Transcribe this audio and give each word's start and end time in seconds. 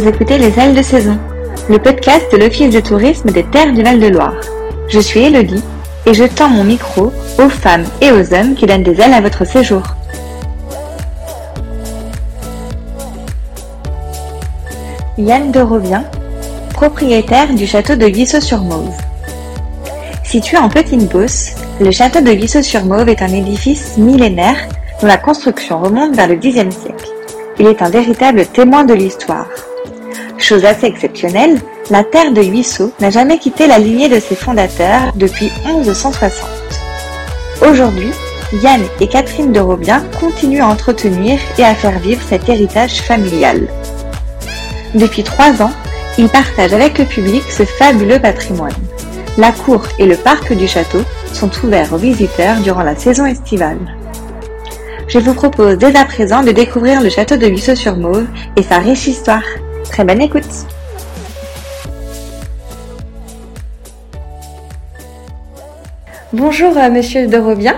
Vous 0.00 0.08
écoutez 0.08 0.38
Les 0.38 0.58
Ailes 0.58 0.74
de 0.74 0.80
Saison, 0.80 1.18
le 1.68 1.78
podcast 1.78 2.24
de 2.32 2.38
l'Office 2.38 2.74
de 2.74 2.80
tourisme 2.80 3.28
des 3.32 3.44
terres 3.44 3.74
du 3.74 3.82
Val-de-Loire. 3.82 4.32
Je 4.88 4.98
suis 4.98 5.20
Elodie 5.20 5.62
et 6.06 6.14
je 6.14 6.24
tends 6.24 6.48
mon 6.48 6.64
micro 6.64 7.12
aux 7.38 7.48
femmes 7.50 7.84
et 8.00 8.10
aux 8.10 8.32
hommes 8.32 8.54
qui 8.54 8.64
donnent 8.64 8.82
des 8.82 8.98
ailes 8.98 9.12
à 9.12 9.20
votre 9.20 9.44
séjour. 9.44 9.82
Yann 15.18 15.52
de 15.52 15.60
Rovien, 15.60 16.06
propriétaire 16.72 17.52
du 17.52 17.66
château 17.66 17.94
de 17.94 18.08
Guissot-sur-Mauve. 18.08 18.96
Situé 20.24 20.56
en 20.56 20.70
Petite 20.70 21.12
Beauce, 21.12 21.50
le 21.78 21.90
château 21.90 22.22
de 22.22 22.32
Guissot-sur-Mauve 22.32 23.10
est 23.10 23.20
un 23.20 23.34
édifice 23.34 23.98
millénaire 23.98 24.66
dont 25.02 25.08
la 25.08 25.18
construction 25.18 25.78
remonte 25.78 26.16
vers 26.16 26.28
le 26.28 26.36
Xe 26.36 26.74
siècle. 26.74 27.10
Il 27.58 27.66
est 27.66 27.82
un 27.82 27.90
véritable 27.90 28.46
témoin 28.46 28.84
de 28.84 28.94
l'histoire. 28.94 29.46
Chose 30.50 30.64
assez 30.64 30.86
exceptionnelle, 30.86 31.60
la 31.90 32.02
terre 32.02 32.32
de 32.32 32.42
Huisseau 32.42 32.92
n'a 32.98 33.10
jamais 33.10 33.38
quitté 33.38 33.68
la 33.68 33.78
lignée 33.78 34.08
de 34.08 34.18
ses 34.18 34.34
fondateurs 34.34 35.12
depuis 35.14 35.48
1160. 35.64 36.44
Aujourd'hui, 37.62 38.10
Yann 38.54 38.80
et 38.98 39.06
Catherine 39.06 39.52
de 39.52 39.60
Robien 39.60 40.02
continuent 40.18 40.62
à 40.62 40.66
entretenir 40.66 41.38
et 41.56 41.62
à 41.62 41.76
faire 41.76 42.00
vivre 42.00 42.20
cet 42.28 42.48
héritage 42.48 43.00
familial. 43.02 43.68
Depuis 44.96 45.22
trois 45.22 45.62
ans, 45.62 45.70
ils 46.18 46.28
partagent 46.28 46.74
avec 46.74 46.98
le 46.98 47.04
public 47.04 47.44
ce 47.48 47.62
fabuleux 47.62 48.18
patrimoine. 48.18 48.74
La 49.38 49.52
cour 49.52 49.84
et 50.00 50.06
le 50.06 50.16
parc 50.16 50.52
du 50.52 50.66
château 50.66 51.02
sont 51.32 51.50
ouverts 51.62 51.92
aux 51.92 51.96
visiteurs 51.96 52.56
durant 52.56 52.82
la 52.82 52.96
saison 52.96 53.24
estivale. 53.24 53.78
Je 55.06 55.20
vous 55.20 55.34
propose 55.34 55.78
dès 55.78 55.94
à 55.94 56.04
présent 56.04 56.42
de 56.42 56.50
découvrir 56.50 57.02
le 57.02 57.08
château 57.08 57.36
de 57.36 57.46
Huisseau-sur-Mauve 57.46 58.26
et 58.56 58.64
sa 58.64 58.78
riche 58.78 59.06
histoire. 59.06 59.44
Très 59.90 60.04
bonne 60.04 60.22
écoute 60.22 60.44
Bonjour 66.32 66.78
euh, 66.78 66.90
Monsieur 66.90 67.26
de 67.26 67.36
Robien. 67.36 67.74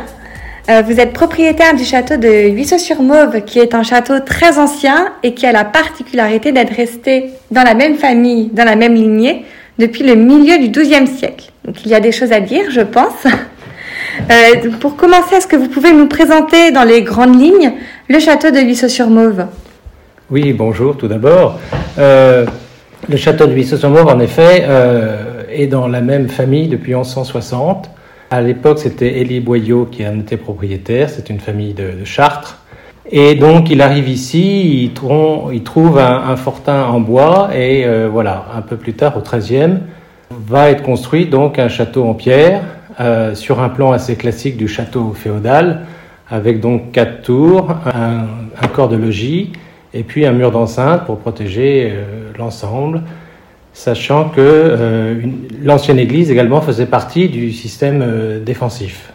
Euh, 0.68 0.82
vous 0.82 1.00
êtes 1.00 1.14
propriétaire 1.14 1.74
du 1.74 1.84
château 1.84 2.18
de 2.18 2.50
Huisseau-sur-Mauve, 2.50 3.40
qui 3.46 3.60
est 3.60 3.74
un 3.74 3.82
château 3.82 4.20
très 4.20 4.58
ancien 4.58 5.14
et 5.22 5.32
qui 5.32 5.46
a 5.46 5.52
la 5.52 5.64
particularité 5.64 6.52
d'être 6.52 6.74
resté 6.74 7.30
dans 7.50 7.62
la 7.62 7.72
même 7.72 7.96
famille, 7.96 8.50
dans 8.52 8.64
la 8.64 8.76
même 8.76 8.94
lignée, 8.94 9.46
depuis 9.78 10.04
le 10.04 10.14
milieu 10.14 10.58
du 10.58 10.68
XIIe 10.68 11.06
siècle. 11.06 11.50
Donc 11.64 11.82
il 11.86 11.90
y 11.90 11.94
a 11.94 12.00
des 12.00 12.12
choses 12.12 12.32
à 12.32 12.40
dire, 12.40 12.70
je 12.70 12.82
pense. 12.82 13.24
Euh, 14.30 14.70
pour 14.78 14.96
commencer, 14.96 15.36
est-ce 15.36 15.46
que 15.46 15.56
vous 15.56 15.68
pouvez 15.68 15.92
nous 15.92 16.06
présenter 16.06 16.70
dans 16.70 16.84
les 16.84 17.00
grandes 17.00 17.40
lignes 17.40 17.72
le 18.08 18.18
château 18.20 18.50
de 18.50 18.58
Huisseau-sur-Mauve? 18.58 19.46
Oui, 20.30 20.52
bonjour 20.52 20.96
tout 20.96 21.08
d'abord. 21.08 21.58
Euh, 21.98 22.46
le 23.08 23.16
château 23.16 23.46
de 23.46 23.52
Huisseau-sur-Mauve, 23.52 24.06
en 24.06 24.20
effet, 24.20 24.64
euh, 24.66 25.42
est 25.50 25.66
dans 25.66 25.88
la 25.88 26.00
même 26.00 26.28
famille 26.28 26.68
depuis 26.68 26.94
1160. 26.94 27.90
À 28.30 28.40
l'époque, 28.40 28.78
c'était 28.78 29.18
Élie 29.18 29.40
Boyau 29.40 29.86
qui 29.86 30.06
en 30.06 30.20
était 30.20 30.36
propriétaire, 30.36 31.10
c'est 31.10 31.28
une 31.28 31.40
famille 31.40 31.74
de, 31.74 32.04
Chartres. 32.04 32.58
Et 33.10 33.34
donc, 33.34 33.68
il 33.68 33.82
arrive 33.82 34.08
ici, 34.08 34.84
il, 34.84 34.92
trouve, 34.94 35.98
un, 35.98 36.36
fortin 36.36 36.84
en 36.84 37.00
bois, 37.00 37.50
et 37.54 37.84
euh, 37.84 38.08
voilà, 38.10 38.46
un 38.56 38.62
peu 38.62 38.76
plus 38.76 38.94
tard, 38.94 39.16
au 39.16 39.20
XIIIe, 39.20 39.80
va 40.30 40.70
être 40.70 40.82
construit 40.82 41.26
donc 41.26 41.58
un 41.58 41.68
château 41.68 42.04
en 42.04 42.14
pierre, 42.14 42.62
sur 43.34 43.60
un 43.60 43.68
plan 43.68 43.90
assez 43.92 44.16
classique 44.16 44.56
du 44.56 44.68
château 44.68 45.12
féodal, 45.14 45.86
avec 46.30 46.60
donc 46.60 46.92
quatre 46.92 47.22
tours, 47.22 47.74
un 47.86 48.68
corps 48.68 48.88
de 48.88 48.96
logis, 48.96 49.52
et 49.94 50.02
puis 50.02 50.26
un 50.26 50.32
mur 50.32 50.50
d'enceinte 50.50 51.04
pour 51.06 51.18
protéger 51.18 51.90
euh, 51.92 52.30
l'ensemble, 52.38 53.02
sachant 53.72 54.28
que 54.28 54.40
euh, 54.40 55.20
l'ancienne 55.62 55.98
église 55.98 56.30
également 56.30 56.60
faisait 56.60 56.86
partie 56.86 57.28
du 57.28 57.52
système 57.52 58.02
euh, 58.02 58.42
défensif. 58.42 59.12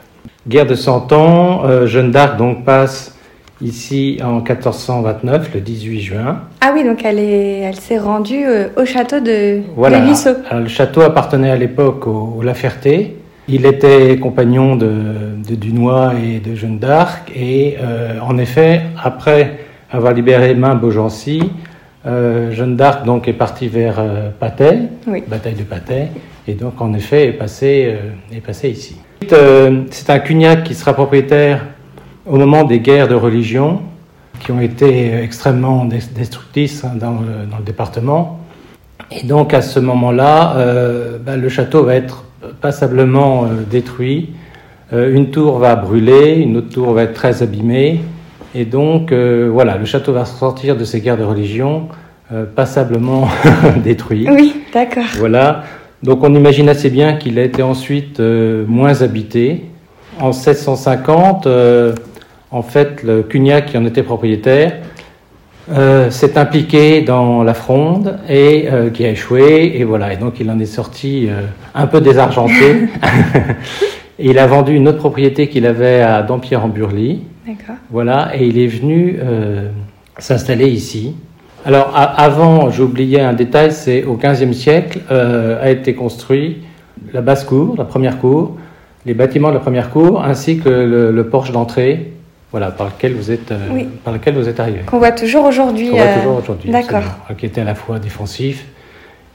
Guerre 0.48 0.66
de 0.66 0.76
Cent 0.76 1.12
Ans, 1.12 1.64
Jeanne 1.86 2.12
d'Arc 2.12 2.38
donc 2.38 2.64
passe 2.64 3.18
ici 3.62 4.20
en 4.24 4.42
1429, 4.42 5.52
le 5.54 5.62
18 5.62 6.02
juin. 6.02 6.42
Ah 6.62 6.72
oui, 6.74 6.84
donc 6.84 7.04
elle 7.04 7.20
est, 7.20 7.60
elle 7.60 7.76
s'est 7.76 7.98
rendue 7.98 8.46
euh, 8.46 8.68
au 8.78 8.86
château 8.86 9.20
de, 9.20 9.62
voilà. 9.76 10.00
de 10.00 10.06
Lissot. 10.06 10.30
Alors, 10.50 10.64
le 10.64 10.70
château 10.70 11.02
appartenait 11.02 11.50
à 11.50 11.56
l'époque 11.56 12.08
au, 12.08 12.36
au 12.38 12.42
La 12.44 12.54
Ferté. 12.54 13.18
Il 13.50 13.66
était 13.66 14.18
compagnon 14.18 14.76
de, 14.76 14.92
de 15.48 15.56
Dunois 15.56 16.14
et 16.22 16.40
de 16.40 16.54
Jeanne 16.56 16.80
d'Arc, 16.80 17.32
et 17.36 17.78
euh, 17.82 18.20
en 18.22 18.38
effet, 18.38 18.82
après 19.02 19.60
avoir 19.92 20.14
libéré 20.14 20.54
Main 20.56 20.76
Beaugency, 20.76 21.42
euh, 22.06 22.52
Jeanne 22.52 22.76
d'Arc 22.76 23.06
donc 23.06 23.28
est 23.28 23.34
partie 23.34 23.68
vers 23.68 24.00
euh, 24.00 24.30
Patay, 24.40 24.80
Oui. 25.08 25.24
bataille 25.28 25.56
de 25.56 25.64
Patay, 25.64 26.10
et 26.48 26.54
donc 26.54 26.80
en 26.82 26.94
effet 26.94 27.28
est 27.28 27.34
passé, 27.34 27.88
euh, 27.90 28.36
est 28.36 28.42
passé 28.42 28.70
ici. 28.70 28.98
C'est 29.92 30.10
un 30.10 30.20
cugnac 30.20 30.64
qui 30.64 30.74
sera 30.76 30.94
propriétaire 30.94 31.66
au 32.26 32.38
moment 32.38 32.64
des 32.64 32.80
guerres 32.80 33.08
de 33.08 33.16
religion, 33.16 33.82
qui 34.40 34.52
ont 34.52 34.62
été 34.62 35.16
extrêmement 35.16 35.86
des- 35.86 36.00
destructrices 36.16 36.84
hein, 36.84 36.92
dans 37.00 37.12
le, 37.14 37.50
dans 37.50 37.58
le 37.58 37.64
département. 37.64 38.40
Et 39.12 39.26
donc 39.26 39.54
à 39.54 39.62
ce 39.62 39.80
moment-là, 39.80 40.56
ben, 41.26 41.38
le 41.38 41.50
château 41.50 41.84
va 41.84 41.96
être 41.96 42.26
passablement 42.62 43.46
détruit. 43.70 44.32
Une 44.92 45.32
tour 45.32 45.60
va 45.60 45.76
brûler, 45.76 46.36
une 46.36 46.58
autre 46.58 46.70
tour 46.70 46.94
va 46.94 47.04
être 47.04 47.14
très 47.14 47.42
abîmée. 47.42 48.02
Et 48.58 48.66
donc 48.66 49.12
euh, 49.12 49.50
voilà, 49.54 49.78
le 49.78 49.86
château 49.86 50.14
va 50.14 50.26
sortir 50.26 50.76
de 50.76 50.84
ces 50.84 51.00
guerres 51.00 51.18
de 51.18 51.24
religion 51.24 51.90
euh, 52.34 52.44
passablement 52.44 53.28
détruit. 53.84 54.28
Oui, 54.28 54.64
d'accord. 54.74 55.04
Voilà. 55.20 55.64
Donc 56.02 56.24
on 56.24 56.34
imagine 56.34 56.68
assez 56.68 56.90
bien 56.90 57.18
qu'il 57.18 57.38
a 57.38 57.44
été 57.44 57.62
ensuite 57.62 58.20
euh, 58.20 58.66
moins 58.68 59.04
habité. 59.04 59.66
En 60.20 60.30
1650, 60.30 61.46
euh, 61.46 61.94
en 62.50 62.64
fait, 62.64 63.04
le 63.04 63.22
Cugnac, 63.22 63.68
qui 63.68 63.78
en 63.78 63.86
était 63.86 64.02
propriétaire, 64.02 64.78
s'est 66.10 66.38
impliqué 66.38 67.02
dans 67.02 67.44
la 67.44 67.54
fronde 67.54 68.18
et 68.30 68.70
qui 68.94 69.06
a 69.06 69.10
échoué. 69.10 69.74
Et 69.76 69.84
voilà. 69.84 70.14
Et 70.14 70.16
donc 70.16 70.40
il 70.40 70.50
en 70.50 70.58
est 70.60 70.66
sorti 70.66 71.30
un 71.76 71.88
peu 71.88 72.00
désargenté. 72.00 72.88
et 74.20 74.30
il 74.30 74.40
a 74.40 74.48
vendu 74.48 74.74
une 74.76 74.88
autre 74.88 74.98
propriété 74.98 75.48
qu'il 75.48 75.66
avait 75.66 76.02
à 76.02 76.22
Dampierre-en-Burly. 76.24 77.22
D'accord. 77.48 77.76
Voilà, 77.92 78.32
et 78.36 78.46
il 78.46 78.58
est 78.58 78.68
venu 78.68 79.18
euh, 79.22 79.70
s'installer 80.18 80.68
ici. 80.68 81.16
Alors, 81.66 81.92
a- 81.96 82.22
avant, 82.22 82.70
oublié 82.80 83.22
un 83.22 83.34
détail, 83.34 83.72
c'est 83.72 84.04
au 84.04 84.16
XVe 84.16 84.54
siècle 84.54 85.00
euh, 85.12 85.62
a 85.64 85.70
été 85.70 85.94
construit 85.94 86.58
la 87.14 87.22
basse 87.22 87.44
cour, 87.44 87.76
la 87.78 87.86
première 87.86 88.20
cour, 88.20 88.58
les 89.06 89.14
bâtiments 89.14 89.50
de 89.50 89.54
la 89.54 89.60
première 89.60 89.90
cour, 89.90 90.22
ainsi 90.24 90.60
que 90.60 90.68
le, 90.70 91.12
le 91.12 91.30
porche 91.30 91.52
d'entrée, 91.52 92.12
voilà, 92.52 92.72
par 92.72 92.88
lequel 92.88 93.14
vous 93.14 93.32
êtes, 93.32 93.52
euh, 93.52 93.58
Oui. 93.72 93.88
par 94.04 94.14
lequel 94.14 94.36
vous 94.36 94.50
êtes 94.50 94.60
arrivé. 94.60 94.80
Qu'on 94.86 94.98
voit 95.00 95.12
toujours 95.12 95.46
aujourd'hui. 95.46 95.90
On 95.92 95.96
voit 95.96 96.02
euh, 96.06 96.18
toujours 96.20 96.38
aujourd'hui, 96.38 96.70
D'accord. 96.72 97.04
qui 97.38 97.46
était 97.46 97.62
à 97.62 97.66
la 97.66 97.76
fois 97.76 98.00
défensif 98.00 98.66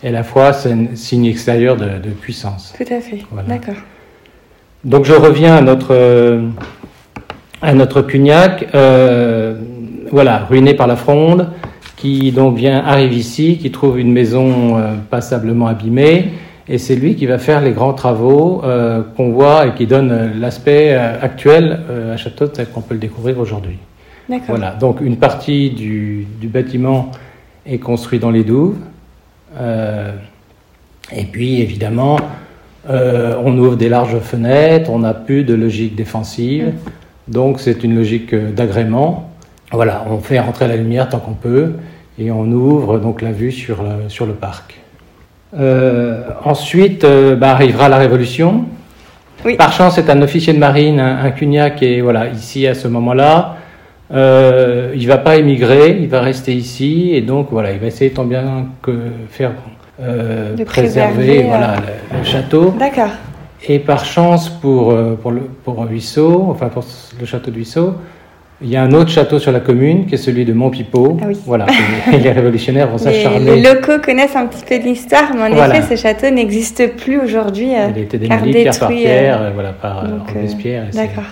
et 0.03 0.09
à 0.09 0.11
la 0.11 0.23
fois 0.25 0.53
c'est 0.53 0.73
un 0.73 0.87
signe 0.95 1.27
extérieur 1.27 1.77
de, 1.77 1.85
de 1.99 2.11
puissance. 2.11 2.75
Tout 2.77 2.83
à 2.93 3.01
fait. 3.01 3.19
Voilà. 3.31 3.49
D'accord. 3.49 3.81
Donc 4.85 5.05
je 5.05 5.13
reviens 5.13 5.55
à 5.55 5.61
notre, 5.61 5.93
euh, 5.95 6.49
à 7.61 7.73
notre 7.73 8.03
Cugnac, 8.03 8.69
euh, 8.75 9.55
voilà, 10.11 10.39
ruiné 10.39 10.75
par 10.75 10.89
la 10.89 10.97
fronde, 10.97 11.51
qui 11.97 12.33
donc 12.33 12.57
vient, 12.57 12.85
arrive 12.85 13.13
ici, 13.13 13.59
qui 13.59 13.71
trouve 13.71 14.01
une 14.01 14.13
maison 14.13 14.77
euh, 14.77 14.95
passablement 15.09 15.69
abîmée, 15.69 16.33
et 16.69 16.79
c'est 16.79 16.97
lui 16.97 17.15
qui 17.15 17.27
va 17.27 17.39
faire 17.39 17.61
les 17.61 17.71
grands 17.71 17.93
travaux 17.93 18.61
euh, 18.65 19.03
qu'on 19.17 19.31
voit 19.31 19.69
et 19.69 19.75
qui 19.75 19.87
donne 19.87 20.33
l'aspect 20.41 20.95
actuel 20.95 21.81
à 22.13 22.17
Château 22.17 22.49
tel 22.49 22.69
qu'on 22.69 22.81
peut 22.81 22.95
le 22.95 23.01
découvrir 23.01 23.39
aujourd'hui. 23.39 23.79
Voilà, 24.49 24.71
donc 24.73 25.01
une 25.01 25.17
partie 25.17 25.71
du, 25.71 26.27
du 26.41 26.49
bâtiment 26.49 27.11
est 27.67 27.79
construite 27.79 28.23
dans 28.23 28.31
les 28.31 28.45
douves. 28.45 28.77
Et 31.15 31.25
puis 31.25 31.61
évidemment, 31.61 32.17
euh, 32.91 33.35
on 33.45 33.57
ouvre 33.59 33.77
des 33.77 33.89
larges 33.89 34.19
fenêtres, 34.19 34.91
on 34.91 35.01
n'a 35.01 35.15
plus 35.15 35.45
de 35.45 35.55
logique 35.55 35.95
défensive. 35.95 36.73
Donc 37.29 37.61
c'est 37.61 37.85
une 37.85 37.95
logique 37.95 38.35
euh, 38.35 38.51
d'agrément. 38.51 39.31
Voilà, 39.71 40.05
on 40.11 40.19
fait 40.19 40.41
rentrer 40.41 40.69
la 40.69 40.77
lumière 40.77 41.09
tant 41.09 41.19
qu'on 41.19 41.35
peut 41.35 41.75
et 42.19 42.31
on 42.31 42.45
ouvre 42.45 42.99
donc 42.99 43.23
la 43.23 43.33
vue 43.33 43.53
sur 43.53 43.83
le, 43.83 44.09
sur 44.09 44.27
le 44.27 44.33
parc. 44.33 44.81
Euh, 45.59 46.25
ensuite 46.45 47.05
euh, 47.05 47.37
bah, 47.37 47.53
arrivera 47.53 47.89
la 47.89 47.99
Révolution. 47.99 48.65
Oui. 49.45 49.57
Par 49.57 49.73
chance, 49.73 49.95
c'est 49.95 50.11
un 50.11 50.21
officier 50.23 50.53
de 50.53 50.59
marine, 50.59 51.01
un, 51.01 51.25
un 51.25 51.31
cugnac 51.31 51.77
qui 51.77 51.87
est 51.87 52.01
voilà, 52.01 52.29
ici 52.29 52.67
à 52.67 52.75
ce 52.75 52.89
moment-là. 52.89 53.57
Il 54.15 55.07
va 55.07 55.17
pas 55.17 55.37
émigrer, 55.37 55.99
il 55.99 56.09
va 56.09 56.21
rester 56.21 56.53
ici 56.53 57.13
et 57.15 57.23
donc 57.23 57.49
voilà, 57.51 57.73
il 57.73 57.79
va 57.79 57.87
essayer 57.87 58.11
tant 58.11 58.25
bien 58.25 58.67
que 58.83 58.93
faire 59.31 59.53
euh, 60.01 60.55
préserver 60.65 60.65
préserver, 61.15 61.43
voilà, 61.45 61.73
euh, 61.75 61.77
le, 62.13 62.19
le 62.19 62.25
château. 62.25 62.75
D'accord. 62.79 63.11
Et 63.69 63.79
par 63.79 64.05
chance 64.05 64.49
pour, 64.49 64.91
euh, 64.91 65.15
pour, 65.21 65.31
le, 65.31 65.43
pour 65.43 65.85
Huisseau, 65.89 66.47
enfin 66.51 66.69
pour 66.69 66.85
le 67.21 67.27
château 67.27 67.51
de 67.51 67.57
Huisseau, 67.57 67.95
Il 68.65 68.69
y 68.71 68.77
a 68.77 68.83
un 68.85 68.93
autre 68.93 69.11
château 69.11 69.39
sur 69.41 69.51
la 69.53 69.59
commune 69.61 70.07
qui 70.07 70.15
est 70.15 70.19
celui 70.19 70.45
de 70.45 70.53
Montpipeau. 70.53 71.19
Ah 71.21 71.25
oui. 71.29 71.37
Voilà. 71.47 71.67
Et 72.13 72.19
les 72.19 72.31
révolutionnaires 72.31 72.89
vont 72.89 72.99
s'acharner. 73.07 73.57
les 73.57 73.61
locaux 73.63 73.99
connaissent 74.05 74.37
un 74.37 74.47
petit 74.47 74.65
peu 74.65 74.79
de 74.79 74.85
l'histoire, 74.85 75.33
mais 75.35 75.43
en 75.43 75.55
Voilà. 75.55 75.79
effet, 75.79 75.97
ce 75.97 76.01
château 76.03 76.31
n'existe 76.31 76.95
plus 76.97 77.21
aujourd'hui. 77.21 77.75
euh, 77.75 77.89
Il 77.95 77.99
a 77.99 78.03
été 78.05 78.19
car 78.21 78.39
démoli 78.39 78.53
pierre 78.63 78.79
par 78.79 78.91
euh, 78.91 78.95
pierre, 78.95 79.43
euh, 79.43 79.51
voilà, 79.53 79.73
par 79.73 80.05
euh, 80.05 80.09
donc, 80.09 80.29
euh, 80.31 80.33
Robespierre 80.35 80.89
et 80.89 80.93
ses- 80.93 80.99
D'accord. 80.99 81.25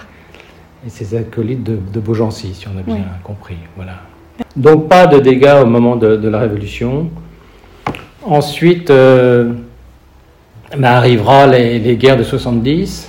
et 0.86 0.90
ses 0.90 1.16
acolytes 1.16 1.62
de, 1.62 1.78
de 1.92 2.00
Beaugency, 2.00 2.52
si 2.54 2.66
on 2.68 2.76
a 2.78 2.82
bien 2.82 2.94
Oui. 2.96 3.00
compris. 3.22 3.56
Voilà. 3.76 3.92
Donc 4.56 4.88
pas 4.88 5.06
de 5.06 5.18
dégâts 5.20 5.58
au 5.62 5.66
moment 5.66 5.94
de, 5.96 6.16
de 6.16 6.28
la 6.28 6.38
Révolution. 6.40 7.10
Ensuite, 8.24 8.90
euh, 8.90 9.50
ben, 10.76 10.84
arrivera 10.84 11.46
les, 11.46 11.78
les 11.78 11.96
guerres 11.96 12.16
de 12.18 12.22
70. 12.22 13.08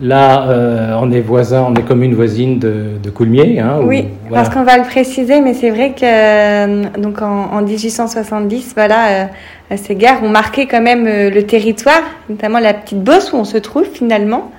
Là, 0.00 0.48
euh, 0.48 0.96
on 1.00 1.12
est 1.12 1.20
voisins, 1.20 1.64
on 1.68 1.74
est 1.74 1.82
commune 1.82 2.14
voisine 2.14 2.58
de, 2.58 2.84
de 3.02 3.10
Coulmiers. 3.10 3.60
hein, 3.60 3.78
où- 3.80 3.86
Oui, 3.86 4.06
voilà. 4.28 4.42
parce 4.42 4.54
qu'on 4.54 4.64
va 4.64 4.76
le 4.78 4.84
préciser, 4.84 5.40
mais 5.40 5.54
c'est 5.54 5.70
vrai 5.70 5.92
que 5.98 6.04
euh, 6.04 6.84
donc 6.98 7.22
en, 7.22 7.50
en 7.52 7.62
1870, 7.62 8.72
voilà, 8.74 9.28
ces 9.76 9.94
guerres 9.94 10.22
ont 10.24 10.28
marqué 10.28 10.66
quand 10.66 10.80
même 10.82 11.04
le 11.04 11.42
territoire, 11.42 12.00
notamment 12.28 12.58
la 12.58 12.74
petite 12.74 13.02
Beauce 13.02 13.32
où 13.32 13.36
on 13.36 13.44
se 13.44 13.58
trouve 13.58 13.84
finalement. 13.84 14.50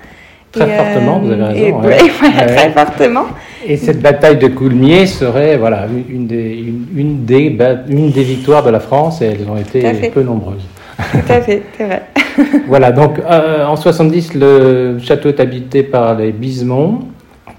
Très 0.54 0.68
Et, 0.68 0.72
euh, 0.72 0.76
fortement, 0.76 1.18
vous 1.18 1.30
avez 1.32 1.42
raison, 1.44 1.82
et- 1.82 1.86
ouais. 1.86 1.96
et 2.06 2.10
voilà, 2.20 2.36
Ouais. 2.46 2.56
Très 2.56 2.70
fortement. 2.70 3.24
Et 3.66 3.76
cette 3.76 4.00
bataille 4.00 4.36
de 4.38 4.48
Coulmiers 4.48 5.06
serait 5.06 5.56
voilà, 5.56 5.86
une, 6.08 6.26
des, 6.26 6.52
une, 6.58 6.86
une 6.94 7.24
des, 7.24 7.56
une 7.88 8.10
des 8.10 8.22
victoires 8.22 8.62
de 8.62 8.70
la 8.70 8.80
France 8.80 9.22
et 9.22 9.26
elles 9.26 9.48
ont 9.48 9.56
été 9.56 10.10
peu 10.10 10.22
nombreuses. 10.22 10.66
Tout 11.10 11.18
à 11.32 11.40
fait, 11.40 11.62
c'est 11.76 11.84
vrai. 11.84 12.02
Voilà, 12.68 12.90
donc 12.92 13.20
euh, 13.20 13.64
en 13.64 13.76
70, 13.76 14.34
le 14.34 14.98
château 15.00 15.28
est 15.28 15.38
habité 15.40 15.82
par 15.84 16.16
les 16.16 16.32
Bisemont, 16.32 17.00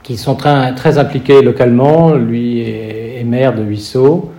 qui 0.04 0.18
sont 0.18 0.36
très, 0.36 0.74
très 0.76 0.98
impliqués 0.98 1.42
localement. 1.42 2.14
Lui 2.14 2.60
est, 2.62 3.20
est 3.22 3.24
maire 3.24 3.54
de 3.56 3.64
Huisseau. 3.64 4.32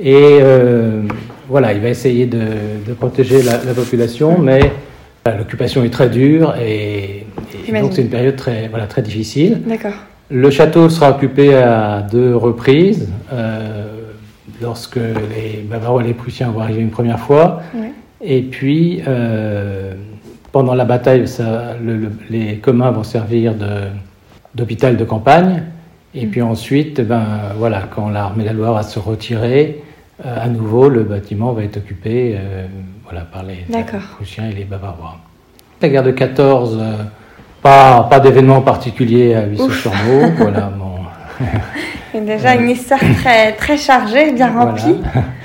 Et 0.00 0.14
euh, 0.42 1.02
voilà, 1.48 1.72
il 1.72 1.80
va 1.80 1.88
essayer 1.88 2.26
de, 2.26 2.38
de 2.86 2.92
protéger 2.92 3.42
la, 3.42 3.52
la 3.64 3.72
population, 3.74 4.36
mais 4.38 4.60
voilà, 5.24 5.38
l'occupation 5.38 5.82
est 5.84 5.90
très 5.90 6.08
dure 6.10 6.54
et. 6.60 7.07
Donc 7.82 7.92
c'est 7.94 8.02
une 8.02 8.08
période 8.10 8.36
très, 8.36 8.68
voilà, 8.68 8.86
très 8.86 9.02
difficile. 9.02 9.62
D'accord. 9.66 9.92
Le 10.30 10.50
château 10.50 10.88
sera 10.90 11.10
occupé 11.10 11.54
à 11.54 12.02
deux 12.02 12.36
reprises, 12.36 13.08
euh, 13.32 13.86
lorsque 14.60 14.96
les 14.96 15.64
Bavarois 15.68 16.02
et 16.02 16.08
les 16.08 16.14
Prussiens 16.14 16.50
vont 16.50 16.60
arriver 16.60 16.82
une 16.82 16.90
première 16.90 17.18
fois. 17.20 17.62
Ouais. 17.74 17.92
Et 18.20 18.42
puis, 18.42 19.02
euh, 19.06 19.94
pendant 20.52 20.74
la 20.74 20.84
bataille, 20.84 21.26
ça, 21.28 21.74
le- 21.82 21.96
le- 21.96 22.12
les 22.30 22.56
communs 22.56 22.90
vont 22.90 23.04
servir 23.04 23.54
de- 23.54 23.86
d'hôpital 24.54 24.96
de, 24.96 25.04
campagne. 25.04 25.62
Et 26.14 26.26
puis 26.26 26.42
ensuite, 26.42 27.00
ben, 27.00 27.24
voilà, 27.56 27.82
quand 27.94 28.08
l'armée 28.10 28.42
de 28.42 28.48
la 28.48 28.54
Loire 28.54 28.74
va 28.74 28.82
se 28.82 28.98
retirer, 28.98 29.82
euh, 30.26 30.36
à 30.44 30.48
nouveau, 30.48 30.88
le 30.88 31.04
bâtiment 31.04 31.52
va 31.52 31.62
être 31.64 31.76
occupé 31.76 32.36
voilà, 33.04 33.20
par 33.22 33.44
les. 33.44 33.64
Prussiens 34.16 34.50
et 34.50 34.54
les 34.54 34.64
Bavarois. 34.64 35.16
La 35.80 35.88
guerre 35.88 36.02
de 36.02 36.10
14, 36.10 36.76
euh, 36.80 36.94
pas, 37.62 38.04
pas 38.04 38.20
d'événement 38.20 38.60
particulier 38.60 39.34
à 39.34 39.46
Huisseau-sur-Meaux. 39.46 40.30
voilà, 40.36 40.70
bon, 40.78 42.20
déjà 42.20 42.54
une 42.54 42.70
histoire 42.70 43.00
très, 43.20 43.52
très 43.52 43.76
chargée, 43.76 44.32
bien 44.32 44.50
remplie. 44.52 44.96
Voilà. 45.12 45.26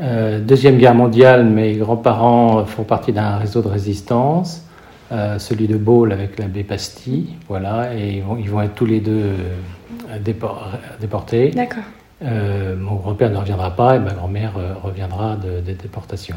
Euh, 0.00 0.38
Deuxième 0.38 0.78
guerre 0.78 0.94
mondiale, 0.94 1.44
mes 1.44 1.74
grands-parents 1.74 2.64
font 2.66 2.84
partie 2.84 3.12
d'un 3.12 3.36
réseau 3.38 3.62
de 3.62 3.66
résistance, 3.66 4.62
euh, 5.10 5.40
celui 5.40 5.66
de 5.66 5.76
Baule 5.76 6.12
avec 6.12 6.38
l'abbé 6.38 6.62
Pastille, 6.62 7.30
voilà, 7.48 7.92
et 7.96 8.18
ils 8.18 8.22
vont, 8.22 8.36
ils 8.36 8.48
vont 8.48 8.62
être 8.62 8.76
tous 8.76 8.86
les 8.86 9.00
deux 9.00 9.10
euh, 9.10 10.18
dépor- 10.24 10.76
déportés. 11.00 11.50
D'accord. 11.50 11.82
Euh, 12.22 12.76
mon 12.76 12.94
grand-père 12.94 13.30
ne 13.30 13.38
reviendra 13.38 13.74
pas 13.74 13.96
et 13.96 13.98
ma 13.98 14.12
grand-mère 14.12 14.52
reviendra 14.84 15.34
de, 15.34 15.58
des 15.62 15.74
déportations. 15.74 16.36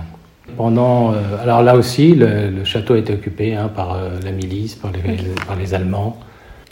Pendant, 0.58 1.14
euh, 1.14 1.38
alors 1.42 1.62
là 1.64 1.76
aussi, 1.76 2.14
le, 2.16 2.50
le 2.50 2.64
château 2.64 2.96
a 2.96 2.98
été 2.98 3.14
occupé 3.14 3.56
hein, 3.56 3.70
par 3.74 3.94
euh, 3.94 4.20
la 4.24 4.32
milice, 4.32 4.76
par 4.76 4.92
les, 4.92 5.02
par 5.48 5.56
les 5.56 5.74
Allemands, 5.74 6.20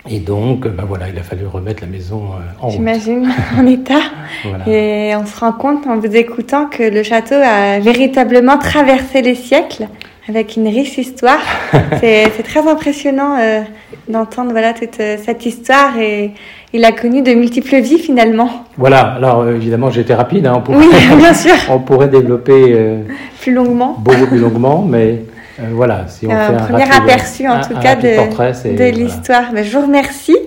et 0.08 0.20
donc, 0.20 0.68
ben 0.68 0.86
voilà, 0.88 1.10
il 1.10 1.18
a 1.20 1.24
fallu 1.24 1.46
remettre 1.46 1.82
la 1.82 1.90
maison 1.90 2.32
euh, 2.34 2.40
en 2.62 2.68
route. 2.68 2.76
J'imagine 2.76 3.30
en 3.58 3.66
état. 3.66 4.00
Voilà. 4.44 4.68
Et 4.68 5.16
on 5.16 5.26
se 5.26 5.40
rend 5.40 5.52
compte 5.52 5.88
en 5.88 5.98
vous 5.98 6.16
écoutant 6.16 6.68
que 6.68 6.84
le 6.84 7.04
château 7.04 7.36
a 7.36 7.80
véritablement 7.80 8.58
traversé 8.58 9.22
les 9.22 9.36
siècles 9.36 9.88
avec 10.30 10.56
une 10.56 10.68
riche 10.68 10.98
histoire. 10.98 11.40
c'est 12.00 12.44
très 12.44 12.68
impressionnant 12.68 13.38
euh, 13.40 13.62
d'entendre 14.08 14.52
voilà 14.52 14.74
toute 14.74 15.00
euh, 15.00 15.18
cette 15.22 15.46
histoire 15.46 15.98
et 15.98 16.32
il 16.72 16.86
a 16.86 16.92
connu 16.92 17.24
de 17.24 17.34
multiples 17.34 17.80
vies 17.82 17.98
finalement. 17.98 18.66
Voilà, 18.78 19.02
alors 19.02 19.42
euh, 19.42 19.56
évidemment 19.56 19.90
j'ai 19.90 20.02
été 20.02 20.14
rapide, 20.14 20.46
hein, 20.46 20.54
on, 20.58 20.62
pourrait, 20.62 20.78
Oui, 20.78 20.88
bien 21.18 21.34
sûr, 21.34 21.56
on 21.70 21.80
pourrait 21.80 22.08
développer 22.08 23.04
plus 23.42 23.54
longuement. 23.54 23.98
beaucoup 24.00 24.28
plus 24.28 24.40
longuement, 24.40 24.86
mais 24.88 25.24
voilà, 25.72 26.06
si 26.08 26.26
on 26.28 26.30
fait 26.30 26.36
Un 26.36 26.54
premier 26.54 26.84
rapide- 26.84 27.10
aperçu 27.10 27.48
en 27.48 27.54
un- 27.54 27.62
tout 27.62 27.76
un 27.76 27.80
cas 27.80 27.96
de, 27.96 28.16
portrait, 28.16 28.52
de 28.66 28.76
voilà. 28.76 28.92
l'histoire. 28.92 29.44
Mais 29.54 29.64
je 29.64 29.78
vous 29.78 29.86
remercie. 29.86 30.38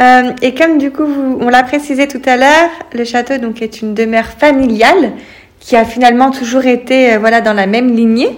Euh, 0.00 0.32
et 0.42 0.54
comme 0.54 0.78
du 0.78 0.90
coup, 0.90 1.04
vous- 1.06 1.38
on 1.40 1.48
l'a 1.48 1.62
précisé 1.62 2.08
tout 2.08 2.22
à 2.26 2.36
l'heure, 2.36 2.70
le 2.92 3.04
château 3.04 3.38
donc 3.38 3.62
est 3.62 3.82
une 3.82 3.94
demeure 3.94 4.26
familiale 4.26 5.12
qui 5.60 5.76
a 5.76 5.84
finalement 5.84 6.30
toujours 6.30 6.66
été 6.66 7.12
euh, 7.14 7.18
voilà 7.18 7.40
dans 7.40 7.52
la 7.52 7.66
même 7.66 7.94
lignée. 7.94 8.36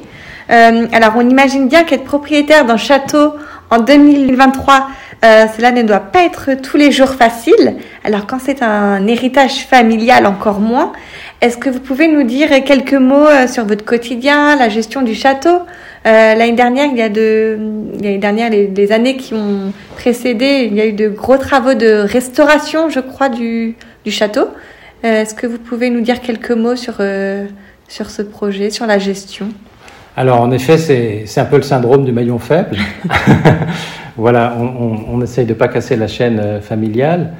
Euh, 0.50 0.86
alors 0.92 1.12
on 1.16 1.26
imagine 1.28 1.68
bien 1.68 1.84
qu'être 1.84 2.04
propriétaire 2.04 2.66
d'un 2.66 2.76
château 2.76 3.32
en 3.70 3.78
2023, 3.78 4.88
euh, 5.24 5.46
cela 5.56 5.70
ne 5.70 5.82
doit 5.82 6.00
pas 6.00 6.24
être 6.24 6.50
tous 6.60 6.76
les 6.76 6.92
jours 6.92 7.14
facile. 7.14 7.76
Alors 8.04 8.26
quand 8.26 8.38
c'est 8.44 8.62
un 8.62 9.06
héritage 9.06 9.64
familial, 9.66 10.26
encore 10.26 10.60
moins. 10.60 10.92
Est-ce 11.40 11.56
que 11.56 11.70
vous 11.70 11.80
pouvez 11.80 12.08
nous 12.08 12.24
dire 12.24 12.48
quelques 12.64 12.92
mots 12.94 13.26
euh, 13.26 13.46
sur 13.46 13.64
votre 13.64 13.84
quotidien, 13.86 14.56
la 14.56 14.68
gestion 14.68 15.00
du 15.02 15.14
château? 15.14 15.60
Euh, 16.06 16.34
L'année 16.34 16.52
dernière, 16.52 16.86
il 16.90 16.98
y 16.98 17.02
a 17.02 17.08
de, 17.08 17.58
l'année 18.02 18.18
dernière, 18.18 18.50
les, 18.50 18.66
les 18.66 18.92
années 18.92 19.16
qui 19.16 19.32
ont 19.32 19.72
précédé, 19.96 20.68
il 20.70 20.74
y 20.74 20.80
a 20.80 20.86
eu 20.86 20.92
de 20.92 21.08
gros 21.08 21.38
travaux 21.38 21.74
de 21.74 22.04
restauration, 22.06 22.90
je 22.90 23.00
crois, 23.00 23.30
du, 23.30 23.74
du 24.04 24.10
château. 24.10 24.48
Euh, 25.04 25.22
Est-ce 25.22 25.34
que 25.34 25.46
vous 25.46 25.58
pouvez 25.58 25.88
nous 25.90 26.02
dire 26.02 26.20
quelques 26.20 26.50
mots 26.50 26.76
sur 26.76 26.96
euh, 27.00 27.46
sur 27.88 28.10
ce 28.10 28.22
projet, 28.22 28.70
sur 28.70 28.86
la 28.86 28.98
gestion? 28.98 29.48
Alors 30.16 30.40
en 30.40 30.50
effet, 30.52 30.78
c'est 30.78 31.40
un 31.40 31.44
peu 31.44 31.56
le 31.56 31.62
syndrome 31.62 32.04
du 32.04 32.12
maillon 32.12 32.38
faible. 32.38 32.76
voilà, 34.16 34.54
on, 34.58 34.64
on, 34.64 35.04
on 35.14 35.20
essaye 35.22 35.44
de 35.46 35.54
ne 35.54 35.58
pas 35.58 35.68
casser 35.68 35.96
la 35.96 36.06
chaîne 36.06 36.60
familiale. 36.60 37.32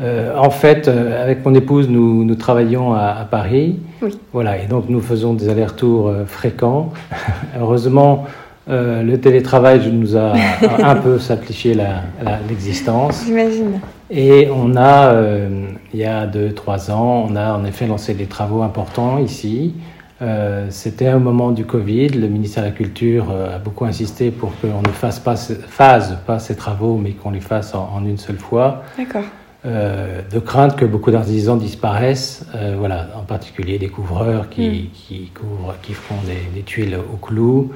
Euh, 0.00 0.36
en 0.36 0.50
fait, 0.50 0.86
euh, 0.86 1.22
avec 1.22 1.44
mon 1.44 1.54
épouse, 1.54 1.88
nous, 1.88 2.24
nous 2.24 2.34
travaillons 2.36 2.92
à, 2.92 3.16
à 3.20 3.24
Paris. 3.24 3.80
Oui. 4.00 4.18
Voilà, 4.32 4.62
et 4.62 4.66
donc 4.66 4.88
nous 4.88 5.00
faisons 5.00 5.34
des 5.34 5.48
allers-retours 5.48 6.08
euh, 6.08 6.24
fréquents. 6.24 6.92
Heureusement, 7.60 8.26
le 8.70 9.16
télétravail 9.16 9.90
nous 9.90 10.14
a 10.14 10.34
un 10.82 10.94
peu 10.96 11.18
simplifié 11.18 11.74
l'existence. 12.50 13.24
J'imagine. 13.24 13.80
Et 14.10 14.48
on 14.54 14.76
a, 14.76 15.14
il 15.94 15.98
y 15.98 16.04
a 16.04 16.26
deux, 16.26 16.52
trois 16.52 16.90
ans, 16.90 17.26
on 17.30 17.34
a 17.34 17.54
en 17.54 17.64
effet 17.64 17.86
lancé 17.86 18.12
des 18.12 18.26
travaux 18.26 18.60
importants 18.60 19.16
ici. 19.20 19.72
C'était 20.68 21.14
au 21.14 21.18
moment 21.18 21.50
du 21.50 21.64
Covid. 21.64 22.08
Le 22.08 22.28
ministère 22.28 22.62
de 22.62 22.68
la 22.68 22.74
Culture 22.74 23.28
a 23.30 23.58
beaucoup 23.58 23.86
insisté 23.86 24.30
pour 24.30 24.52
qu'on 24.60 24.82
ne 24.82 24.92
fasse 24.92 25.18
pas, 25.18 25.36
phase 25.36 26.18
pas 26.26 26.38
ces 26.38 26.54
travaux, 26.54 27.00
mais 27.02 27.12
qu'on 27.12 27.30
les 27.30 27.40
fasse 27.40 27.74
en, 27.74 27.88
en 27.96 28.04
une 28.04 28.18
seule 28.18 28.36
fois, 28.36 28.82
D'accord. 28.98 29.24
Euh, 29.68 30.22
de 30.22 30.38
crainte 30.38 30.76
que 30.76 30.86
beaucoup 30.86 31.10
d'artisans 31.10 31.58
disparaissent. 31.58 32.46
euh, 32.54 32.74
voilà, 32.78 33.08
en 33.14 33.22
particulier 33.22 33.78
des 33.78 33.88
couvreurs 33.88 34.48
qui, 34.48 34.90
qui 34.94 35.30
couvrent, 35.34 35.74
qui 35.82 35.92
font 35.92 36.14
des, 36.26 36.40
des 36.54 36.62
tuiles 36.62 36.96
au 36.96 37.16
clou, 37.16 37.72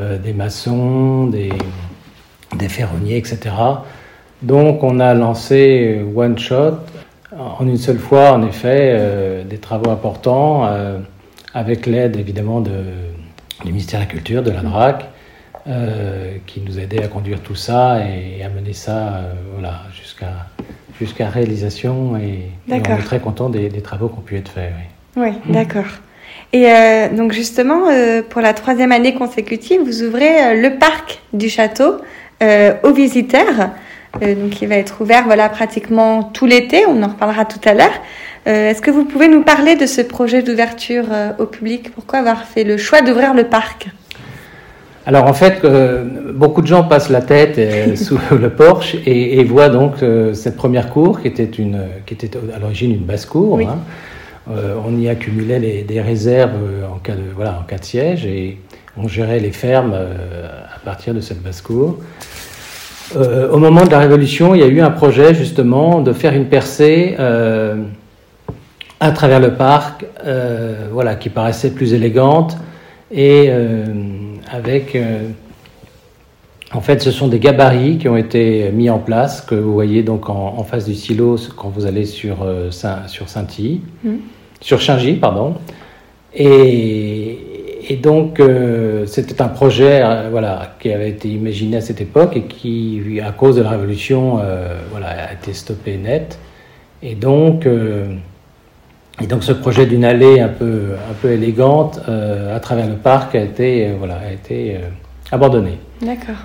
euh, 0.00 0.16
des 0.16 0.32
maçons, 0.32 1.26
des, 1.26 1.52
des 2.56 2.68
ferronniers, 2.70 3.18
etc. 3.18 3.38
Donc 4.40 4.82
on 4.82 5.00
a 5.00 5.12
lancé 5.12 6.02
One 6.16 6.38
Shot 6.38 6.78
en 7.38 7.66
une 7.66 7.76
seule 7.76 7.98
fois, 7.98 8.32
en 8.32 8.46
effet, 8.46 9.44
des 9.48 9.58
travaux 9.58 9.90
importants, 9.90 10.70
avec 11.52 11.86
l'aide 11.86 12.16
évidemment 12.16 12.60
de, 12.60 12.70
du 13.64 13.72
ministère 13.72 13.98
de 14.00 14.04
la 14.04 14.10
Culture, 14.10 14.42
de 14.44 14.52
la 14.52 14.60
DRAC, 14.60 15.08
euh, 15.66 16.36
qui 16.46 16.60
nous 16.60 16.78
aidait 16.78 17.02
à 17.02 17.08
conduire 17.08 17.40
tout 17.40 17.56
ça 17.56 17.98
et, 18.06 18.44
à 18.44 18.48
mener 18.50 18.72
ça 18.72 19.22
voilà, 19.54 19.80
jusqu'à 19.92 20.46
jusqu'à 21.00 21.28
réalisation. 21.28 22.16
Et, 22.16 22.50
et 22.68 22.72
on 22.72 22.76
est 22.76 23.02
très 23.04 23.20
content 23.20 23.48
des, 23.48 23.68
des 23.68 23.80
travaux 23.80 24.08
qui 24.08 24.18
ont 24.18 24.22
pu 24.22 24.36
être 24.36 24.50
faits. 24.50 24.72
oui. 24.76 24.84
Oui, 25.16 25.30
d'accord. 25.48 25.84
Et 26.52 26.66
euh, 26.70 27.08
donc 27.08 27.32
justement, 27.32 27.88
euh, 27.88 28.22
pour 28.22 28.40
la 28.40 28.54
troisième 28.54 28.92
année 28.92 29.14
consécutive, 29.14 29.80
vous 29.82 30.02
ouvrez 30.02 30.44
euh, 30.44 30.54
le 30.60 30.78
parc 30.78 31.20
du 31.32 31.48
château 31.48 31.96
aux 32.82 32.92
visiteurs. 32.92 33.70
Donc 34.20 34.60
il 34.60 34.68
va 34.68 34.74
être 34.74 35.00
ouvert 35.00 35.24
voilà 35.24 35.48
pratiquement 35.48 36.22
tout 36.22 36.44
l'été. 36.44 36.84
On 36.86 37.02
en 37.02 37.08
reparlera 37.08 37.46
tout 37.46 37.60
à 37.64 37.72
l'heure. 37.72 38.02
Est-ce 38.44 38.82
que 38.82 38.90
vous 38.90 39.06
pouvez 39.06 39.28
nous 39.28 39.42
parler 39.42 39.76
de 39.76 39.86
ce 39.86 40.02
projet 40.02 40.42
d'ouverture 40.42 41.06
au 41.38 41.46
public? 41.46 41.90
Pourquoi 41.94 42.18
avoir 42.18 42.44
fait 42.44 42.64
le 42.64 42.76
choix 42.76 43.00
d'ouvrir 43.00 43.32
le 43.32 43.44
parc? 43.44 43.88
Alors 45.06 45.26
en 45.26 45.34
fait, 45.34 45.64
euh, 45.64 46.04
beaucoup 46.34 46.62
de 46.62 46.66
gens 46.66 46.84
passent 46.84 47.10
la 47.10 47.20
tête 47.20 47.58
euh, 47.58 47.94
sous 48.04 48.18
le 48.32 48.50
porche 48.50 48.96
et, 49.06 49.38
et 49.38 49.44
voient 49.44 49.68
donc 49.68 50.02
euh, 50.02 50.32
cette 50.34 50.56
première 50.56 50.88
cour 50.90 51.20
qui 51.20 51.28
était, 51.28 51.44
une, 51.44 51.78
qui 52.06 52.14
était 52.14 52.30
à 52.54 52.58
l'origine 52.58 52.90
une 52.92 53.04
basse 53.04 53.26
cour. 53.26 53.52
Oui. 53.54 53.66
hein. 53.68 53.78
On 54.86 54.98
y 54.98 55.08
accumulait 55.08 55.58
les- 55.58 55.82
des 55.84 56.02
réserves 56.02 56.52
en 56.94 56.98
cas, 56.98 57.14
de, 57.14 57.22
voilà, 57.34 57.58
en 57.60 57.62
cas 57.62 57.78
de 57.78 57.84
siège 57.84 58.26
et 58.26 58.58
on 58.98 59.08
gérait 59.08 59.40
les 59.40 59.52
fermes 59.52 59.94
à 59.94 60.78
partir 60.84 61.14
de 61.14 61.20
cette 61.20 61.42
basse 61.42 61.62
cour. 61.62 61.96
Au 63.16 63.56
moment 63.56 63.84
de 63.86 63.90
la 63.90 64.00
Révolution, 64.00 64.54
il 64.54 64.60
y 64.60 64.64
a 64.64 64.66
eu 64.66 64.82
un 64.82 64.90
projet 64.90 65.34
justement 65.34 66.02
de 66.02 66.12
faire 66.12 66.34
une 66.34 66.44
percée 66.44 67.16
à 69.00 69.10
travers 69.12 69.40
le 69.40 69.54
parc, 69.54 70.04
voilà, 70.92 71.14
qui 71.14 71.30
paraissait 71.30 71.70
plus 71.70 71.94
élégante 71.94 72.58
et 73.10 73.48
avec, 74.54 74.94
euh, 74.94 75.28
en 76.72 76.80
fait, 76.80 77.02
ce 77.02 77.10
sont 77.10 77.28
des 77.28 77.38
gabarits 77.40 77.98
qui 77.98 78.08
ont 78.08 78.16
été 78.16 78.70
mis 78.72 78.88
en 78.88 78.98
place 78.98 79.40
que 79.40 79.54
vous 79.54 79.72
voyez 79.72 80.02
donc 80.02 80.28
en, 80.30 80.54
en 80.58 80.64
face 80.64 80.84
du 80.86 80.94
silo 80.94 81.36
quand 81.56 81.68
vous 81.68 81.86
allez 81.86 82.04
sur 82.04 82.42
euh, 82.42 82.70
Saint, 82.70 83.06
sur 83.08 83.28
Saint-Y, 83.28 83.80
Mhm. 84.04 84.18
sur 84.60 84.80
Chingy, 84.80 85.14
pardon. 85.14 85.54
Et, 86.34 87.38
et 87.88 87.96
donc, 87.96 88.40
euh, 88.40 89.06
c'était 89.06 89.40
un 89.42 89.48
projet 89.48 90.02
voilà, 90.30 90.76
qui 90.80 90.90
avait 90.92 91.10
été 91.10 91.28
imaginé 91.28 91.76
à 91.76 91.80
cette 91.80 92.00
époque 92.00 92.36
et 92.36 92.42
qui, 92.42 93.20
à 93.24 93.32
cause 93.32 93.56
de 93.56 93.62
la 93.62 93.70
Révolution, 93.70 94.40
voilà, 94.90 95.08
a 95.08 95.32
été 95.34 95.52
stoppé 95.52 95.96
net. 95.96 96.38
Et 97.02 97.14
donc, 97.14 97.66
et 99.22 99.26
donc 99.26 99.44
ce 99.44 99.52
projet 99.52 99.86
d'une 99.86 100.04
allée 100.04 100.40
un 100.40 100.48
peu, 100.48 100.92
un 101.10 101.14
peu 101.20 101.30
élégante 101.30 102.00
euh, 102.08 102.54
à 102.56 102.60
travers 102.60 102.86
le 102.88 102.94
parc 102.96 103.34
a 103.34 103.40
été, 103.42 103.86
euh, 103.86 103.94
voilà, 103.98 104.16
a 104.28 104.32
été 104.32 104.74
euh, 104.76 104.78
abandonné. 105.30 105.78
D'accord. 106.02 106.36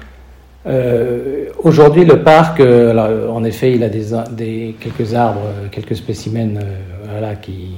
Aujourd'hui, 1.64 2.06
le 2.06 2.22
parc, 2.22 2.60
alors, 2.60 3.34
en 3.36 3.44
effet, 3.44 3.74
il 3.74 3.84
a 3.84 3.90
des, 3.90 4.08
des- 4.32 4.76
quelques 4.80 5.16
arbres, 5.16 5.42
quelques 5.72 5.96
spécimens 5.96 6.60
voilà, 7.10 7.36
qui, 7.36 7.72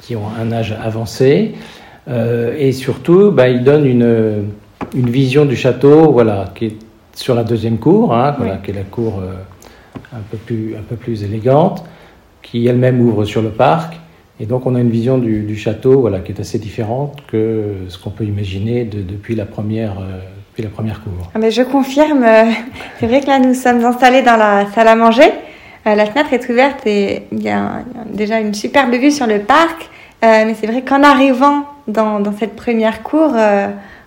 qui 0.00 0.16
ont 0.16 0.22
un 0.40 0.52
âge 0.52 0.74
avancé. 0.82 1.52
Et 2.58 2.72
surtout, 2.72 3.30
bah, 3.30 3.48
il 3.48 3.62
donne 3.62 3.84
une, 3.84 4.44
une 4.94 5.10
vision 5.10 5.44
du 5.44 5.54
château 5.56 6.12
voilà, 6.12 6.46
qui 6.54 6.66
est 6.66 6.76
sur 7.14 7.34
la 7.34 7.44
deuxième 7.44 7.76
cour, 7.78 8.14
hein, 8.14 8.34
voilà, 8.38 8.54
Oui. 8.54 8.58
qui 8.64 8.70
est 8.70 8.74
la 8.74 8.82
cour 8.82 9.20
un, 10.14 10.20
peu 10.30 10.38
plus, 10.38 10.76
un 10.78 10.82
peu 10.82 10.96
plus 10.96 11.24
élégante, 11.24 11.84
qui 12.50 12.66
elle-même 12.66 13.00
ouvre 13.00 13.24
sur 13.24 13.42
le 13.42 13.50
parc. 13.50 13.94
Et 14.38 14.46
donc, 14.46 14.66
on 14.66 14.74
a 14.74 14.80
une 14.80 14.90
vision 14.90 15.18
du, 15.18 15.56
château 15.56 16.08
qui 16.24 16.32
est 16.32 16.40
assez 16.40 16.58
différente 16.58 17.18
que 17.26 17.74
ce 17.88 17.98
qu'on 17.98 18.10
peut 18.10 18.24
imaginer 18.24 18.84
de- 18.84 19.02
depuis, 19.02 19.34
la 19.34 19.46
première, 19.46 19.98
euh, 19.98 20.20
depuis 20.50 20.62
la 20.62 20.68
première 20.68 21.02
cour. 21.02 21.30
Ah, 21.34 21.38
mais 21.38 21.50
je 21.50 21.62
confirme, 21.62 22.22
euh, 22.22 22.44
c'est 23.00 23.06
vrai 23.06 23.20
que 23.20 23.26
là 23.26 23.38
nous 23.38 23.54
sommes 23.54 23.84
installés 23.84 24.22
dans 24.22 24.36
la 24.36 24.66
salle 24.74 24.88
à 24.88 24.96
manger. 24.96 25.30
Euh, 25.86 25.94
la 25.94 26.06
fenêtre 26.06 26.32
est 26.32 26.48
ouverte 26.50 26.86
et 26.86 27.22
il 27.32 27.42
y 27.42 27.48
a, 27.48 27.82
déjà 28.12 28.38
une 28.40 28.54
superbe 28.54 28.92
vue 28.94 29.10
sur 29.10 29.26
le 29.26 29.40
parc. 29.40 29.88
Mais 30.22 30.56
c'est 30.60 30.66
vrai 30.66 30.82
qu'en 30.82 31.04
arrivant 31.04 31.62
dans, 31.86 32.20
cette 32.36 32.56
première 32.56 33.04
cour, 33.04 33.28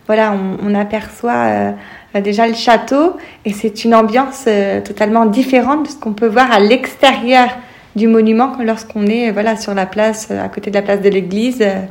voilà, 0.06 0.34
on, 0.66 0.76
aperçoit 0.76 1.72
déjà 2.14 2.46
le 2.46 2.56
château 2.56 3.16
et 3.46 3.54
c'est 3.54 3.86
une 3.86 3.96
ambiance 3.96 4.46
totalement 4.84 5.26
différente 5.28 5.84
de 5.84 5.88
ce 5.88 5.96
qu'on 5.96 6.12
peut 6.12 6.28
voir 6.28 6.52
à 6.52 6.60
l'extérieur 6.60 7.48
du 7.96 8.08
monument 8.08 8.52
lorsqu'on 8.64 9.06
est 9.08 9.30
euh, 9.30 9.32
voilà 9.34 9.56
sur 9.58 9.74
la 9.74 9.86
place 9.86 10.28
euh, 10.32 10.44
à 10.44 10.50
côté 10.50 10.70
de 10.70 10.76
la 10.76 10.82
place 10.82 11.02
de 11.02 11.10
l'église. 11.10 11.62
Euh, 11.62 11.82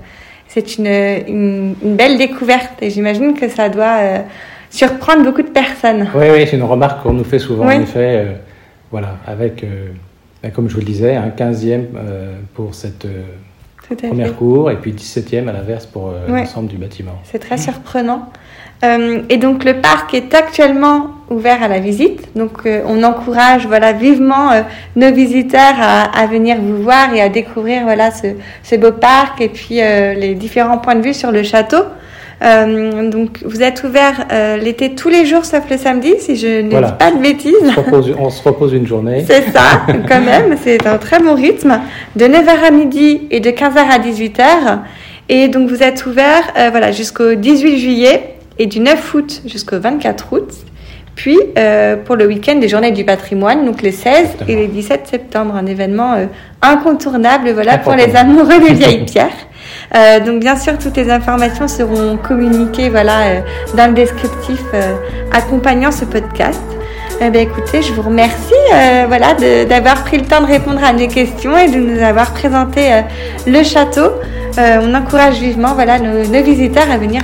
c'est 0.46 0.78
une, 0.78 0.86
une, 0.86 1.74
une 1.82 1.96
belle 1.96 2.16
découverte 2.16 2.80
et 2.82 2.88
j'imagine 2.90 3.34
que 3.34 3.48
ça 3.48 3.68
doit 3.68 3.98
euh, 4.00 4.18
surprendre 4.70 5.22
beaucoup 5.24 5.42
de 5.42 5.48
personnes. 5.50 6.08
Oui, 6.14 6.26
oui, 6.32 6.46
c'est 6.48 6.56
une 6.56 6.62
remarque 6.62 7.02
qu'on 7.02 7.12
nous 7.12 7.24
fait 7.24 7.38
souvent, 7.38 7.66
Oui. 7.66 7.74
en 7.74 7.82
effet. 7.82 8.24
euh, 8.26 8.32
voilà, 8.90 9.16
avec, 9.26 9.62
euh, 9.64 9.88
ben, 10.42 10.50
comme 10.50 10.68
je 10.70 10.74
vous 10.74 10.80
le 10.80 10.86
disais, 10.86 11.14
un 11.16 11.28
15e 11.28 11.84
euh, 11.96 12.36
pour 12.54 12.74
cette 12.74 13.04
à 13.04 13.94
fait. 13.96 14.08
première 14.08 14.34
cour 14.36 14.70
et 14.70 14.76
puis 14.76 14.92
17e 14.92 15.48
à 15.48 15.52
l'inverse 15.52 15.84
pour 15.84 16.12
l'ensemble 16.28 16.68
du 16.68 16.76
bâtiment. 16.76 17.12
C'est 17.24 17.38
très 17.40 17.58
surprenant. 17.58 18.30
Et 18.82 19.36
donc 19.38 19.64
le 19.64 19.80
parc 19.80 20.14
est 20.14 20.32
actuellement 20.34 21.08
ouvert 21.30 21.62
à 21.62 21.68
la 21.68 21.78
visite. 21.78 22.28
Donc 22.36 22.52
euh, 22.66 22.82
on 22.86 23.02
encourage 23.02 23.66
voilà 23.66 23.92
vivement 23.92 24.50
euh, 24.52 24.62
nos 24.96 25.12
visiteurs 25.12 25.76
à, 25.80 26.02
à 26.18 26.26
venir 26.26 26.56
vous 26.60 26.82
voir 26.82 27.12
et 27.14 27.20
à 27.20 27.28
découvrir 27.28 27.82
voilà 27.84 28.10
ce, 28.10 28.28
ce 28.62 28.76
beau 28.76 28.92
parc 28.92 29.40
et 29.40 29.48
puis 29.48 29.80
euh, 29.80 30.14
les 30.14 30.34
différents 30.34 30.78
points 30.78 30.94
de 30.94 31.02
vue 31.02 31.14
sur 31.14 31.30
le 31.30 31.42
château. 31.42 31.82
Donc 33.10 33.40
vous 33.44 33.62
êtes 33.62 33.82
ouvert 33.82 34.26
l'été 34.62 34.94
tous 34.94 35.08
les 35.08 35.26
jours 35.26 35.44
sauf 35.44 35.64
le 35.68 35.76
samedi 35.76 36.14
si 36.20 36.36
je 36.36 36.62
ne 36.62 36.70
Voilà. 36.70 36.88
dis 36.88 36.94
pas 36.98 37.10
de 37.10 37.18
bêtises. 37.18 37.54
On 37.64 37.70
se 37.72 37.80
repose, 37.80 38.14
on 38.18 38.30
se 38.30 38.42
repose 38.48 38.72
une 38.74 38.86
journée. 38.86 39.24
C'est 39.26 39.50
ça, 39.50 39.82
quand 40.08 40.20
même, 40.20 40.56
c'est 40.62 40.86
un 40.86 40.98
très 40.98 41.18
bon 41.18 41.34
rythme. 41.34 41.80
De 42.14 42.26
9h 42.26 42.66
à 42.66 42.70
midi 42.70 43.22
et 43.32 43.40
de 43.40 43.50
15h 43.50 43.78
à 43.78 43.98
18h. 43.98 44.78
Et 45.28 45.48
donc 45.48 45.68
vous 45.68 45.82
êtes 45.82 46.06
ouvert 46.06 46.52
voilà, 46.70 46.92
jusqu'au 46.92 47.34
18 47.34 47.78
juillet 47.78 48.34
et 48.60 48.66
du 48.66 48.78
9 48.80 49.14
août 49.14 49.42
jusqu'au 49.44 49.80
24 49.80 50.32
août. 50.32 50.48
Puis 51.18 51.36
euh, 51.58 51.96
pour 51.96 52.14
le 52.14 52.26
week-end 52.26 52.54
des 52.56 52.68
journées 52.68 52.92
du 52.92 53.04
patrimoine, 53.04 53.66
donc 53.66 53.82
les 53.82 53.92
16 53.92 54.36
et 54.46 54.54
les 54.54 54.68
17 54.68 55.08
septembre, 55.08 55.56
un 55.56 55.66
événement 55.66 56.14
euh, 56.14 56.26
incontournable 56.62 57.50
voilà, 57.50 57.76
pour 57.78 57.94
les 57.94 58.14
amoureux 58.14 58.60
des 58.60 58.72
vieilles 58.74 59.04
pierres. 59.04 59.28
Euh, 59.96 60.20
donc 60.20 60.38
bien 60.38 60.54
sûr, 60.56 60.78
toutes 60.78 60.96
les 60.96 61.10
informations 61.10 61.66
seront 61.66 62.16
communiquées 62.16 62.88
voilà, 62.88 63.42
dans 63.76 63.88
le 63.88 63.94
descriptif 63.94 64.62
accompagnant 65.32 65.90
ce 65.90 66.04
podcast. 66.04 66.62
Eh 67.20 67.30
ben, 67.30 67.42
écoutez, 67.42 67.82
je 67.82 67.92
vous 67.92 68.02
remercie 68.02 68.54
euh, 68.72 69.06
voilà, 69.08 69.34
d'avoir 69.64 70.04
pris 70.04 70.18
le 70.18 70.24
temps 70.24 70.40
de 70.40 70.46
répondre 70.46 70.84
à 70.84 70.92
mes 70.92 71.08
questions 71.08 71.58
et 71.58 71.68
de 71.68 71.76
nous 71.76 72.00
avoir 72.00 72.32
présenté 72.32 72.92
euh, 72.92 73.00
le 73.44 73.64
château. 73.64 74.12
Euh, 74.56 74.78
on 74.82 74.94
encourage 74.94 75.40
vivement 75.40 75.74
voilà, 75.74 75.98
nos, 75.98 76.24
nos 76.24 76.42
visiteurs 76.44 76.88
à 76.88 76.96
venir 76.96 77.22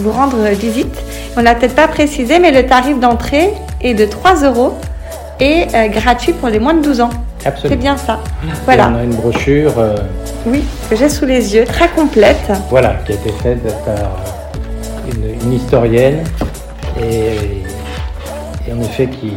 vous 0.00 0.12
rendre 0.12 0.36
visite. 0.50 0.94
On 1.36 1.42
l'a 1.42 1.54
peut-être 1.54 1.74
pas 1.74 1.88
précisé, 1.88 2.38
mais 2.38 2.50
le 2.52 2.66
tarif 2.66 2.98
d'entrée 2.98 3.50
est 3.82 3.94
de 3.94 4.04
3 4.04 4.42
euros 4.44 4.74
et 5.40 5.66
euh, 5.74 5.88
gratuit 5.88 6.32
pour 6.32 6.48
les 6.48 6.58
moins 6.58 6.74
de 6.74 6.82
12 6.82 7.00
ans. 7.00 7.10
C'est 7.38 7.48
Absolument. 7.48 7.80
bien 7.80 7.96
ça. 7.96 8.18
Et 8.44 8.48
Voilà, 8.66 8.90
on 8.94 8.98
a 8.98 9.02
une 9.04 9.14
brochure 9.14 9.72
euh, 9.78 9.96
oui, 10.46 10.62
que 10.90 10.96
j'ai 10.96 11.08
sous 11.08 11.24
les 11.24 11.54
yeux, 11.54 11.64
très 11.64 11.88
complète. 11.88 12.50
voilà, 12.68 12.94
qui 13.06 13.12
a 13.12 13.14
été 13.14 13.30
faite 13.42 13.62
par 13.84 14.10
une, 15.14 15.40
une 15.42 15.52
historienne 15.54 16.22
et, 17.00 17.62
et 18.68 18.72
en 18.72 18.80
effet 18.82 19.06
qui 19.06 19.32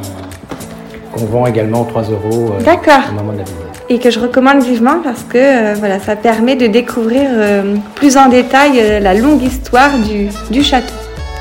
qu'on 1.14 1.26
vend 1.26 1.46
également 1.46 1.84
3 1.86 2.04
euros 2.04 2.54
euh, 2.60 2.64
D'accord. 2.64 3.04
au 3.12 3.14
moment 3.14 3.34
de 3.34 3.38
la 3.38 3.44
visite. 3.44 3.60
Et 3.94 4.00
que 4.00 4.10
je 4.10 4.20
recommande 4.20 4.64
vivement 4.64 5.00
parce 5.04 5.24
que 5.24 5.38
euh, 5.38 5.74
voilà, 5.78 6.00
ça 6.00 6.16
permet 6.16 6.56
de 6.56 6.68
découvrir 6.68 7.30
euh, 7.32 7.76
plus 7.96 8.18
en 8.18 8.28
détail 8.28 8.72
euh, 8.80 9.00
la 9.00 9.14
longue 9.14 9.44
histoire 9.44 9.98
du, 10.00 10.30
du 10.50 10.64
château. 10.64 10.94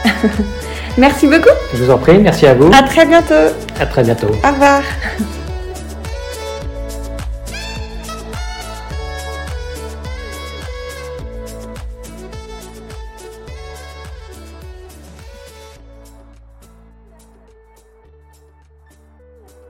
Merci 0.99 1.27
beaucoup. 1.27 1.49
Je 1.73 1.83
vous 1.83 1.91
en 1.91 1.97
prie, 1.97 2.19
merci 2.19 2.47
à 2.47 2.53
vous. 2.53 2.71
À 2.71 2.83
très 2.83 3.07
bientôt. 3.07 3.35
À 3.81 3.87
très 3.87 4.03
bientôt. 4.03 4.27
Au 4.29 4.53
revoir. 4.53 4.83